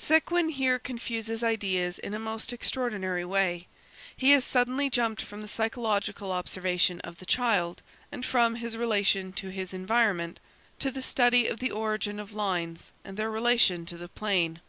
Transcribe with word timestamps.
Séguin 0.00 0.50
here 0.52 0.78
confuses 0.78 1.44
ideas 1.44 1.98
in 1.98 2.14
a 2.14 2.18
most 2.18 2.50
extraordinary 2.50 3.26
way. 3.26 3.66
He 4.16 4.30
has 4.30 4.42
suddenly 4.42 4.88
jumped 4.88 5.20
from 5.20 5.42
the 5.42 5.46
psychological 5.48 6.32
observation 6.32 6.98
of 7.02 7.18
the 7.18 7.26
child 7.26 7.82
and 8.10 8.24
from 8.24 8.54
his 8.54 8.74
relation 8.74 9.32
to 9.34 9.50
his 9.50 9.74
environment, 9.74 10.40
to 10.78 10.90
the 10.90 11.02
study 11.02 11.46
of 11.46 11.58
the 11.58 11.70
origin 11.72 12.18
of 12.18 12.32
lines 12.32 12.90
and 13.04 13.18
their 13.18 13.30
relation 13.30 13.84
to 13.84 13.98
the 13.98 14.08
plane. 14.08 14.62